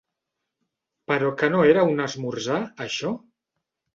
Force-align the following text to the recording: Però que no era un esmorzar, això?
Però 1.11 1.27
que 1.41 1.49
no 1.55 1.59
era 1.73 1.83
un 1.91 2.03
esmorzar, 2.07 2.57
això? 2.87 3.13